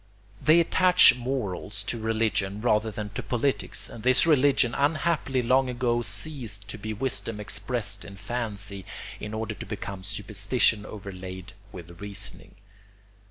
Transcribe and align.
They 0.41 0.59
attach 0.59 1.13
morals 1.13 1.83
to 1.83 1.99
religion 1.99 2.59
rather 2.59 2.89
than 2.89 3.09
to 3.11 3.21
politics, 3.21 3.87
and 3.87 4.01
this 4.01 4.25
religion 4.25 4.73
unhappily 4.73 5.43
long 5.43 5.69
ago 5.69 6.01
ceased 6.01 6.67
to 6.69 6.79
be 6.79 6.91
wisdom 6.91 7.39
expressed 7.39 8.03
in 8.03 8.15
fancy 8.15 8.83
in 9.19 9.35
order 9.35 9.53
to 9.53 9.63
become 9.67 10.01
superstition 10.01 10.87
overlaid 10.87 11.53
with 11.71 12.01
reasoning. 12.01 12.55